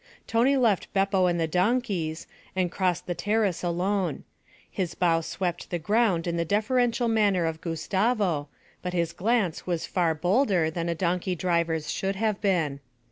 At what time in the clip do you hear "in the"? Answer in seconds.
6.25-6.43